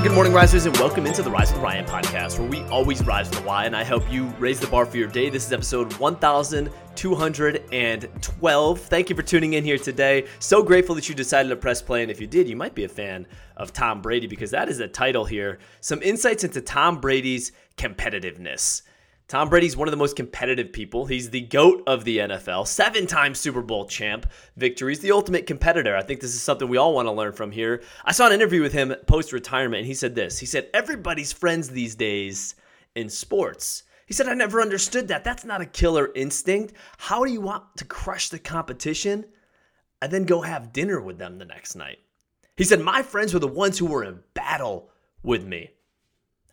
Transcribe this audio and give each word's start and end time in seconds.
good 0.00 0.12
morning, 0.12 0.32
risers, 0.32 0.66
and 0.66 0.76
welcome 0.78 1.06
into 1.06 1.22
the 1.22 1.30
Rise 1.30 1.52
with 1.52 1.62
Ryan 1.62 1.84
podcast, 1.84 2.40
where 2.40 2.48
we 2.48 2.62
always 2.64 3.06
rise 3.06 3.30
with 3.30 3.38
the 3.38 3.44
why, 3.44 3.64
and 3.64 3.76
I 3.76 3.84
help 3.84 4.10
you 4.10 4.24
raise 4.40 4.58
the 4.58 4.66
bar 4.66 4.86
for 4.86 4.96
your 4.96 5.06
day. 5.06 5.30
This 5.30 5.46
is 5.46 5.52
episode 5.52 5.92
1212. 5.92 8.80
Thank 8.80 9.08
you 9.08 9.14
for 9.14 9.22
tuning 9.22 9.52
in 9.52 9.62
here 9.62 9.78
today. 9.78 10.26
So 10.40 10.64
grateful 10.64 10.96
that 10.96 11.08
you 11.08 11.14
decided 11.14 11.48
to 11.50 11.56
press 11.56 11.80
play, 11.80 12.02
and 12.02 12.10
if 12.10 12.20
you 12.20 12.26
did, 12.26 12.48
you 12.48 12.56
might 12.56 12.74
be 12.74 12.82
a 12.82 12.88
fan 12.88 13.28
of 13.56 13.72
Tom 13.72 14.02
Brady 14.02 14.26
because 14.26 14.50
that 14.50 14.68
is 14.68 14.78
the 14.78 14.88
title 14.88 15.26
here. 15.26 15.60
Some 15.80 16.02
insights 16.02 16.42
into 16.42 16.60
Tom 16.60 17.00
Brady's 17.00 17.52
competitiveness. 17.76 18.82
Tom 19.34 19.48
Brady's 19.48 19.76
one 19.76 19.88
of 19.88 19.90
the 19.90 19.96
most 19.96 20.14
competitive 20.14 20.72
people. 20.72 21.06
He's 21.06 21.30
the 21.30 21.40
GOAT 21.40 21.82
of 21.88 22.04
the 22.04 22.18
NFL, 22.18 22.68
seven 22.68 23.04
time 23.04 23.34
Super 23.34 23.62
Bowl 23.62 23.84
champ 23.84 24.30
victories, 24.56 25.00
the 25.00 25.10
ultimate 25.10 25.44
competitor. 25.44 25.96
I 25.96 26.04
think 26.04 26.20
this 26.20 26.36
is 26.36 26.40
something 26.40 26.68
we 26.68 26.76
all 26.76 26.94
want 26.94 27.08
to 27.08 27.12
learn 27.12 27.32
from 27.32 27.50
here. 27.50 27.82
I 28.04 28.12
saw 28.12 28.28
an 28.28 28.32
interview 28.32 28.62
with 28.62 28.72
him 28.72 28.94
post 29.08 29.32
retirement, 29.32 29.80
and 29.80 29.88
he 29.88 29.94
said 29.94 30.14
this 30.14 30.38
He 30.38 30.46
said, 30.46 30.70
Everybody's 30.72 31.32
friends 31.32 31.68
these 31.68 31.96
days 31.96 32.54
in 32.94 33.08
sports. 33.08 33.82
He 34.06 34.14
said, 34.14 34.28
I 34.28 34.34
never 34.34 34.62
understood 34.62 35.08
that. 35.08 35.24
That's 35.24 35.44
not 35.44 35.60
a 35.60 35.66
killer 35.66 36.12
instinct. 36.14 36.74
How 36.98 37.24
do 37.24 37.32
you 37.32 37.40
want 37.40 37.64
to 37.78 37.84
crush 37.84 38.28
the 38.28 38.38
competition 38.38 39.24
and 40.00 40.12
then 40.12 40.26
go 40.26 40.42
have 40.42 40.72
dinner 40.72 41.00
with 41.00 41.18
them 41.18 41.38
the 41.38 41.44
next 41.44 41.74
night? 41.74 41.98
He 42.56 42.62
said, 42.62 42.78
My 42.78 43.02
friends 43.02 43.34
were 43.34 43.40
the 43.40 43.48
ones 43.48 43.80
who 43.80 43.86
were 43.86 44.04
in 44.04 44.20
battle 44.34 44.90
with 45.24 45.44
me. 45.44 45.72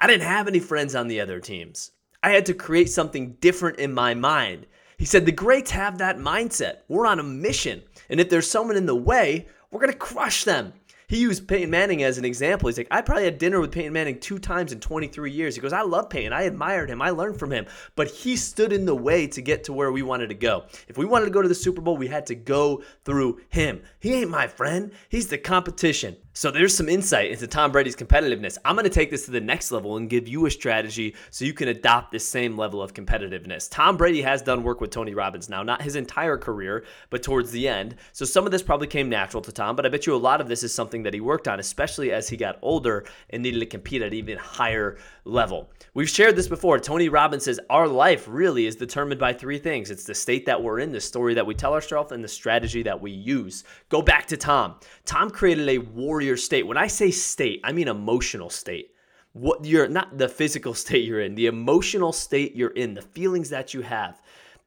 I 0.00 0.06
didn't 0.06 0.28
have 0.28 0.46
any 0.46 0.60
friends 0.60 0.94
on 0.94 1.08
the 1.08 1.20
other 1.20 1.40
teams. 1.40 1.90
I 2.22 2.30
had 2.30 2.46
to 2.46 2.54
create 2.54 2.90
something 2.90 3.36
different 3.40 3.78
in 3.78 3.92
my 3.92 4.14
mind. 4.14 4.66
He 4.96 5.04
said, 5.04 5.24
The 5.24 5.32
greats 5.32 5.70
have 5.70 5.98
that 5.98 6.18
mindset. 6.18 6.78
We're 6.88 7.06
on 7.06 7.20
a 7.20 7.24
mission. 7.24 7.82
And 8.08 8.20
if 8.20 8.28
there's 8.28 8.50
someone 8.50 8.76
in 8.76 8.86
the 8.86 8.94
way, 8.94 9.46
we're 9.70 9.80
going 9.80 9.92
to 9.92 9.98
crush 9.98 10.44
them. 10.44 10.72
He 11.08 11.20
used 11.20 11.48
Peyton 11.48 11.70
Manning 11.70 12.02
as 12.02 12.18
an 12.18 12.26
example. 12.26 12.68
He's 12.68 12.76
like, 12.76 12.88
I 12.90 13.00
probably 13.00 13.24
had 13.24 13.38
dinner 13.38 13.60
with 13.60 13.72
Peyton 13.72 13.94
Manning 13.94 14.20
two 14.20 14.38
times 14.38 14.72
in 14.72 14.80
23 14.80 15.32
years. 15.32 15.54
He 15.54 15.62
goes, 15.62 15.72
I 15.72 15.80
love 15.80 16.10
Peyton. 16.10 16.34
I 16.34 16.42
admired 16.42 16.90
him. 16.90 17.00
I 17.00 17.10
learned 17.10 17.38
from 17.38 17.50
him. 17.50 17.64
But 17.96 18.08
he 18.08 18.36
stood 18.36 18.74
in 18.74 18.84
the 18.84 18.94
way 18.94 19.26
to 19.28 19.40
get 19.40 19.64
to 19.64 19.72
where 19.72 19.90
we 19.90 20.02
wanted 20.02 20.28
to 20.28 20.34
go. 20.34 20.66
If 20.86 20.98
we 20.98 21.06
wanted 21.06 21.24
to 21.24 21.30
go 21.30 21.40
to 21.40 21.48
the 21.48 21.54
Super 21.54 21.80
Bowl, 21.80 21.96
we 21.96 22.08
had 22.08 22.26
to 22.26 22.34
go 22.34 22.82
through 23.06 23.40
him. 23.48 23.80
He 24.00 24.12
ain't 24.12 24.30
my 24.30 24.46
friend, 24.48 24.92
he's 25.08 25.28
the 25.28 25.38
competition. 25.38 26.16
So 26.38 26.52
there's 26.52 26.76
some 26.76 26.88
insight 26.88 27.32
into 27.32 27.48
Tom 27.48 27.72
Brady's 27.72 27.96
competitiveness. 27.96 28.58
I'm 28.64 28.76
going 28.76 28.84
to 28.84 28.90
take 28.90 29.10
this 29.10 29.24
to 29.24 29.32
the 29.32 29.40
next 29.40 29.72
level 29.72 29.96
and 29.96 30.08
give 30.08 30.28
you 30.28 30.46
a 30.46 30.50
strategy 30.52 31.16
so 31.30 31.44
you 31.44 31.52
can 31.52 31.66
adopt 31.66 32.12
this 32.12 32.24
same 32.24 32.56
level 32.56 32.80
of 32.80 32.94
competitiveness. 32.94 33.68
Tom 33.68 33.96
Brady 33.96 34.22
has 34.22 34.40
done 34.40 34.62
work 34.62 34.80
with 34.80 34.92
Tony 34.92 35.14
Robbins 35.14 35.48
now, 35.48 35.64
not 35.64 35.82
his 35.82 35.96
entire 35.96 36.36
career, 36.36 36.84
but 37.10 37.24
towards 37.24 37.50
the 37.50 37.66
end. 37.66 37.96
So 38.12 38.24
some 38.24 38.46
of 38.46 38.52
this 38.52 38.62
probably 38.62 38.86
came 38.86 39.08
natural 39.08 39.42
to 39.42 39.50
Tom, 39.50 39.74
but 39.74 39.84
I 39.84 39.88
bet 39.88 40.06
you 40.06 40.14
a 40.14 40.16
lot 40.16 40.40
of 40.40 40.46
this 40.46 40.62
is 40.62 40.72
something 40.72 40.97
that 41.02 41.14
he 41.14 41.20
worked 41.20 41.48
on, 41.48 41.60
especially 41.60 42.12
as 42.12 42.28
he 42.28 42.36
got 42.36 42.58
older 42.62 43.04
and 43.30 43.42
needed 43.42 43.60
to 43.60 43.66
compete 43.66 44.02
at 44.02 44.14
even 44.14 44.38
higher 44.38 44.98
level. 45.24 45.70
We've 45.94 46.08
shared 46.08 46.36
this 46.36 46.48
before. 46.48 46.78
Tony 46.78 47.08
Robbins 47.08 47.44
says 47.44 47.60
our 47.70 47.88
life 47.88 48.26
really 48.28 48.66
is 48.66 48.76
determined 48.76 49.20
by 49.20 49.32
three 49.32 49.58
things 49.58 49.90
it's 49.90 50.04
the 50.04 50.14
state 50.14 50.46
that 50.46 50.62
we're 50.62 50.80
in, 50.80 50.92
the 50.92 51.00
story 51.00 51.34
that 51.34 51.46
we 51.46 51.54
tell 51.54 51.74
ourselves, 51.74 52.12
and 52.12 52.22
the 52.22 52.28
strategy 52.28 52.82
that 52.82 53.00
we 53.00 53.10
use. 53.10 53.64
Go 53.88 54.02
back 54.02 54.26
to 54.26 54.36
Tom. 54.36 54.76
Tom 55.04 55.30
created 55.30 55.68
a 55.68 55.78
warrior 55.78 56.36
state. 56.36 56.66
When 56.66 56.76
I 56.76 56.86
say 56.86 57.10
state, 57.10 57.60
I 57.64 57.72
mean 57.72 57.88
emotional 57.88 58.50
state. 58.50 58.92
What 59.32 59.64
you're 59.64 59.88
not 59.88 60.18
the 60.18 60.28
physical 60.28 60.74
state 60.84 61.04
you're 61.04 61.20
in, 61.20 61.34
the 61.34 61.46
emotional 61.46 62.12
state 62.12 62.54
you're 62.54 62.70
in, 62.70 62.94
the 62.94 63.02
feelings 63.02 63.50
that 63.50 63.74
you 63.74 63.82
have 63.82 64.20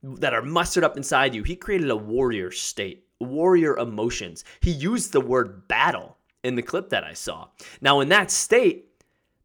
that 0.03 0.33
are 0.33 0.41
mustered 0.41 0.83
up 0.83 0.97
inside 0.97 1.35
you. 1.35 1.43
He 1.43 1.55
created 1.55 1.89
a 1.89 1.95
warrior 1.95 2.51
state, 2.51 3.05
warrior 3.19 3.77
emotions. 3.77 4.43
He 4.61 4.71
used 4.71 5.11
the 5.11 5.21
word 5.21 5.67
battle 5.67 6.17
in 6.43 6.55
the 6.55 6.61
clip 6.61 6.89
that 6.89 7.03
I 7.03 7.13
saw. 7.13 7.47
Now, 7.81 7.99
in 7.99 8.09
that 8.09 8.31
state, 8.31 8.87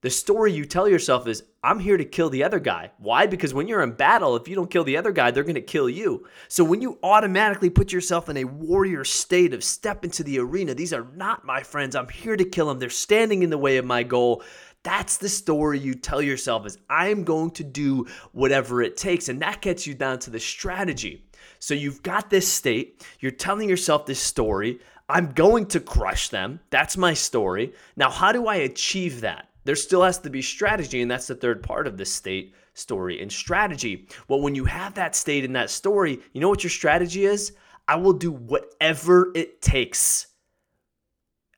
the 0.02 0.10
story 0.10 0.52
you 0.52 0.64
tell 0.64 0.88
yourself 0.88 1.26
is, 1.26 1.42
I'm 1.64 1.80
here 1.80 1.96
to 1.96 2.04
kill 2.04 2.30
the 2.30 2.44
other 2.44 2.60
guy. 2.60 2.92
Why? 2.98 3.26
Because 3.26 3.52
when 3.52 3.66
you're 3.66 3.82
in 3.82 3.92
battle, 3.92 4.36
if 4.36 4.46
you 4.46 4.54
don't 4.54 4.70
kill 4.70 4.84
the 4.84 4.98
other 4.98 5.10
guy, 5.10 5.30
they're 5.30 5.42
going 5.42 5.56
to 5.56 5.60
kill 5.60 5.88
you. 5.88 6.28
So 6.46 6.62
when 6.62 6.80
you 6.80 6.98
automatically 7.02 7.70
put 7.70 7.92
yourself 7.92 8.28
in 8.28 8.36
a 8.36 8.44
warrior 8.44 9.04
state 9.04 9.52
of 9.52 9.64
step 9.64 10.04
into 10.04 10.22
the 10.22 10.38
arena, 10.38 10.74
these 10.74 10.92
are 10.92 11.06
not 11.14 11.44
my 11.44 11.62
friends. 11.62 11.96
I'm 11.96 12.08
here 12.08 12.36
to 12.36 12.44
kill 12.44 12.66
them. 12.66 12.78
They're 12.78 12.90
standing 12.90 13.42
in 13.42 13.50
the 13.50 13.58
way 13.58 13.78
of 13.78 13.84
my 13.84 14.04
goal. 14.04 14.44
That's 14.84 15.16
the 15.16 15.28
story 15.28 15.80
you 15.80 15.94
tell 15.94 16.22
yourself 16.22 16.66
is 16.66 16.78
I'm 16.88 17.24
going 17.24 17.50
to 17.52 17.64
do 17.64 18.06
whatever 18.30 18.82
it 18.82 18.96
takes. 18.96 19.28
And 19.28 19.42
that 19.42 19.60
gets 19.60 19.88
you 19.88 19.94
down 19.94 20.20
to 20.20 20.30
the 20.30 20.38
strategy. 20.38 21.26
So 21.58 21.74
you've 21.74 22.04
got 22.04 22.30
this 22.30 22.46
state, 22.46 23.04
you're 23.18 23.32
telling 23.32 23.68
yourself 23.68 24.06
this 24.06 24.20
story. 24.20 24.78
I'm 25.08 25.32
going 25.32 25.66
to 25.66 25.80
crush 25.80 26.28
them. 26.30 26.60
That's 26.70 26.96
my 26.96 27.14
story. 27.14 27.74
Now, 27.96 28.10
how 28.10 28.32
do 28.32 28.46
I 28.46 28.56
achieve 28.56 29.20
that? 29.20 29.48
there 29.66 29.76
still 29.76 30.04
has 30.04 30.18
to 30.18 30.30
be 30.30 30.42
strategy, 30.42 31.02
and 31.02 31.10
that's 31.10 31.26
the 31.26 31.34
third 31.34 31.62
part 31.62 31.88
of 31.88 31.98
this 31.98 32.12
state 32.12 32.54
story 32.74 33.20
and 33.20 33.32
strategy. 33.32 34.08
Well, 34.28 34.40
when 34.40 34.54
you 34.54 34.64
have 34.64 34.94
that 34.94 35.16
state 35.16 35.44
in 35.44 35.52
that 35.54 35.70
story, 35.70 36.20
you 36.32 36.40
know 36.40 36.48
what 36.48 36.62
your 36.62 36.70
strategy 36.70 37.24
is? 37.24 37.52
I 37.88 37.96
will 37.96 38.12
do 38.12 38.30
whatever 38.30 39.32
it 39.34 39.60
takes. 39.60 40.28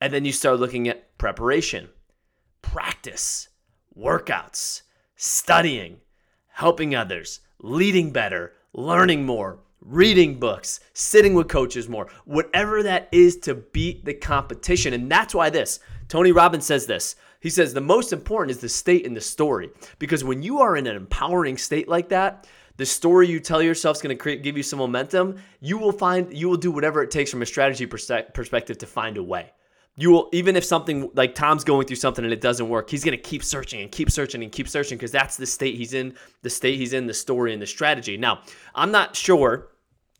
And 0.01 0.11
then 0.11 0.25
you 0.25 0.31
start 0.31 0.59
looking 0.59 0.87
at 0.87 1.17
preparation, 1.19 1.89
practice, 2.63 3.49
workouts, 3.95 4.81
studying, 5.15 5.97
helping 6.47 6.95
others, 6.95 7.41
leading 7.59 8.11
better, 8.11 8.53
learning 8.73 9.23
more, 9.25 9.59
reading 9.81 10.39
books, 10.39 10.79
sitting 10.93 11.33
with 11.33 11.47
coaches 11.47 11.87
more, 11.89 12.07
whatever 12.25 12.83
that 12.83 13.09
is 13.11 13.37
to 13.37 13.55
beat 13.55 14.05
the 14.05 14.13
competition. 14.13 14.93
And 14.93 15.11
that's 15.11 15.33
why 15.33 15.49
this, 15.49 15.79
Tony 16.07 16.31
Robbins 16.31 16.65
says 16.65 16.85
this 16.85 17.15
he 17.39 17.49
says 17.49 17.73
the 17.73 17.81
most 17.81 18.11
important 18.11 18.51
is 18.51 18.59
the 18.59 18.69
state 18.69 19.05
and 19.05 19.15
the 19.15 19.21
story. 19.21 19.69
Because 19.97 20.23
when 20.23 20.43
you 20.43 20.59
are 20.59 20.75
in 20.75 20.87
an 20.87 20.95
empowering 20.95 21.57
state 21.57 21.87
like 21.87 22.09
that, 22.09 22.47
the 22.77 22.85
story 22.85 23.27
you 23.27 23.39
tell 23.39 23.61
yourself 23.61 23.97
is 23.97 24.01
going 24.01 24.15
to 24.15 24.21
create, 24.21 24.43
give 24.43 24.57
you 24.57 24.63
some 24.63 24.79
momentum. 24.79 25.37
You 25.59 25.77
will 25.77 25.91
find, 25.91 26.33
you 26.35 26.49
will 26.49 26.57
do 26.57 26.71
whatever 26.71 27.01
it 27.01 27.11
takes 27.11 27.31
from 27.31 27.41
a 27.41 27.45
strategy 27.45 27.85
perspective 27.85 28.77
to 28.77 28.85
find 28.85 29.17
a 29.17 29.23
way. 29.23 29.51
You 29.95 30.11
will, 30.11 30.29
even 30.31 30.55
if 30.55 30.63
something 30.63 31.11
like 31.13 31.35
Tom's 31.35 31.63
going 31.63 31.85
through 31.85 31.97
something 31.97 32.23
and 32.23 32.33
it 32.33 32.39
doesn't 32.39 32.69
work, 32.69 32.89
he's 32.89 33.03
going 33.03 33.17
to 33.17 33.21
keep 33.21 33.43
searching 33.43 33.81
and 33.81 33.91
keep 33.91 34.09
searching 34.09 34.43
and 34.43 34.51
keep 34.51 34.69
searching 34.69 34.97
because 34.97 35.11
that's 35.11 35.35
the 35.35 35.45
state 35.45 35.75
he's 35.75 35.93
in, 35.93 36.13
the 36.41 36.49
state 36.49 36.77
he's 36.77 36.93
in, 36.93 37.05
the 37.05 37.13
story 37.13 37.51
and 37.51 37.61
the 37.61 37.67
strategy. 37.67 38.15
Now, 38.15 38.41
I'm 38.73 38.91
not 38.91 39.15
sure, 39.15 39.67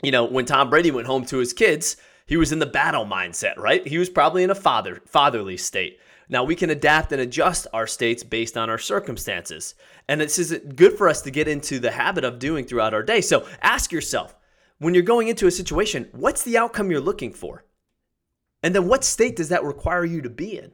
you 0.03 0.11
know, 0.11 0.25
when 0.25 0.45
Tom 0.45 0.69
Brady 0.69 0.91
went 0.91 1.07
home 1.07 1.25
to 1.27 1.37
his 1.37 1.53
kids, 1.53 1.95
he 2.25 2.35
was 2.37 2.51
in 2.51 2.59
the 2.59 2.65
battle 2.65 3.05
mindset, 3.05 3.57
right? 3.57 3.85
He 3.87 3.97
was 3.97 4.09
probably 4.09 4.43
in 4.43 4.49
a 4.49 4.55
father 4.55 5.01
fatherly 5.05 5.57
state. 5.57 5.99
Now 6.29 6.43
we 6.43 6.55
can 6.55 6.69
adapt 6.69 7.11
and 7.11 7.21
adjust 7.21 7.65
our 7.73 7.87
states 7.87 8.23
based 8.23 8.55
on 8.55 8.69
our 8.69 8.77
circumstances. 8.77 9.73
And 10.07 10.21
this 10.21 10.37
is 10.37 10.59
good 10.75 10.95
for 10.95 11.09
us 11.09 11.23
to 11.23 11.31
get 11.31 11.47
into 11.47 11.79
the 11.79 11.89
habit 11.89 12.23
of 12.23 12.37
doing 12.37 12.65
throughout 12.65 12.93
our 12.93 13.01
day. 13.01 13.21
So 13.21 13.47
ask 13.63 13.91
yourself, 13.91 14.35
when 14.77 14.93
you're 14.93 15.03
going 15.03 15.27
into 15.27 15.47
a 15.47 15.51
situation, 15.51 16.07
what's 16.11 16.43
the 16.43 16.57
outcome 16.57 16.91
you're 16.91 17.01
looking 17.01 17.33
for? 17.33 17.65
And 18.63 18.75
then 18.75 18.87
what 18.87 19.03
state 19.03 19.35
does 19.35 19.49
that 19.49 19.63
require 19.63 20.05
you 20.05 20.21
to 20.21 20.29
be 20.29 20.57
in? 20.57 20.71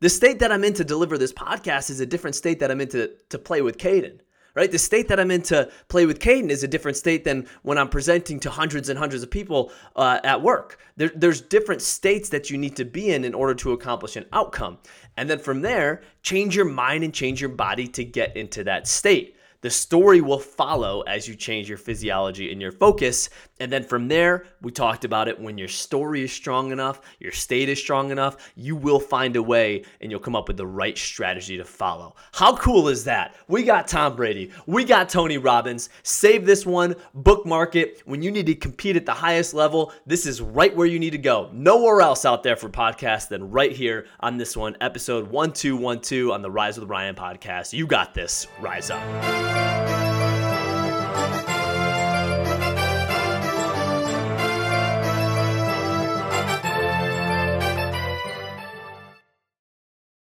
The 0.00 0.08
state 0.08 0.40
that 0.40 0.50
I'm 0.50 0.64
in 0.64 0.74
to 0.74 0.84
deliver 0.84 1.16
this 1.16 1.32
podcast 1.32 1.88
is 1.90 2.00
a 2.00 2.06
different 2.06 2.34
state 2.34 2.58
that 2.60 2.70
I'm 2.70 2.80
in 2.80 2.88
to, 2.88 3.12
to 3.30 3.38
play 3.38 3.62
with 3.62 3.78
Caden 3.78 4.20
right? 4.54 4.70
The 4.70 4.78
state 4.78 5.08
that 5.08 5.18
I'm 5.18 5.30
in 5.30 5.42
to 5.42 5.70
play 5.88 6.06
with 6.06 6.18
Caden 6.18 6.50
is 6.50 6.62
a 6.62 6.68
different 6.68 6.96
state 6.96 7.24
than 7.24 7.46
when 7.62 7.78
I'm 7.78 7.88
presenting 7.88 8.40
to 8.40 8.50
hundreds 8.50 8.88
and 8.88 8.98
hundreds 8.98 9.22
of 9.22 9.30
people 9.30 9.72
uh, 9.96 10.20
at 10.24 10.42
work. 10.42 10.78
There, 10.96 11.10
there's 11.14 11.40
different 11.40 11.82
states 11.82 12.28
that 12.30 12.50
you 12.50 12.58
need 12.58 12.76
to 12.76 12.84
be 12.84 13.12
in 13.12 13.24
in 13.24 13.34
order 13.34 13.54
to 13.54 13.72
accomplish 13.72 14.16
an 14.16 14.26
outcome. 14.32 14.78
And 15.16 15.28
then 15.28 15.38
from 15.38 15.62
there, 15.62 16.02
change 16.22 16.54
your 16.54 16.66
mind 16.66 17.04
and 17.04 17.14
change 17.14 17.40
your 17.40 17.50
body 17.50 17.86
to 17.88 18.04
get 18.04 18.36
into 18.36 18.64
that 18.64 18.86
state. 18.86 19.36
The 19.62 19.70
story 19.70 20.20
will 20.20 20.40
follow 20.40 21.02
as 21.02 21.28
you 21.28 21.36
change 21.36 21.68
your 21.68 21.78
physiology 21.78 22.50
and 22.50 22.60
your 22.60 22.72
focus. 22.72 23.30
And 23.60 23.72
then 23.72 23.84
from 23.84 24.08
there, 24.08 24.46
we 24.60 24.72
talked 24.72 25.04
about 25.04 25.28
it. 25.28 25.38
When 25.38 25.56
your 25.56 25.68
story 25.68 26.24
is 26.24 26.32
strong 26.32 26.72
enough, 26.72 27.00
your 27.20 27.30
state 27.30 27.68
is 27.68 27.78
strong 27.78 28.10
enough, 28.10 28.50
you 28.56 28.74
will 28.74 28.98
find 28.98 29.36
a 29.36 29.42
way 29.42 29.84
and 30.00 30.10
you'll 30.10 30.20
come 30.20 30.34
up 30.34 30.48
with 30.48 30.56
the 30.56 30.66
right 30.66 30.98
strategy 30.98 31.56
to 31.56 31.64
follow. 31.64 32.16
How 32.32 32.56
cool 32.56 32.88
is 32.88 33.04
that? 33.04 33.36
We 33.46 33.62
got 33.62 33.86
Tom 33.86 34.16
Brady, 34.16 34.50
we 34.66 34.84
got 34.84 35.08
Tony 35.08 35.38
Robbins. 35.38 35.90
Save 36.02 36.44
this 36.44 36.66
one, 36.66 36.96
bookmark 37.14 37.76
it. 37.76 38.02
When 38.04 38.20
you 38.20 38.32
need 38.32 38.46
to 38.46 38.56
compete 38.56 38.96
at 38.96 39.06
the 39.06 39.12
highest 39.12 39.54
level, 39.54 39.92
this 40.06 40.26
is 40.26 40.40
right 40.40 40.74
where 40.74 40.88
you 40.88 40.98
need 40.98 41.10
to 41.10 41.18
go. 41.18 41.50
Nowhere 41.52 42.00
else 42.00 42.24
out 42.24 42.42
there 42.42 42.56
for 42.56 42.68
podcasts 42.68 43.28
than 43.28 43.48
right 43.50 43.70
here 43.70 44.06
on 44.18 44.38
this 44.38 44.56
one, 44.56 44.76
episode 44.80 45.30
1212 45.30 46.32
on 46.32 46.42
the 46.42 46.50
Rise 46.50 46.80
with 46.80 46.88
Ryan 46.88 47.14
podcast. 47.14 47.72
You 47.72 47.86
got 47.86 48.12
this. 48.12 48.48
Rise 48.60 48.90
up. 48.90 49.51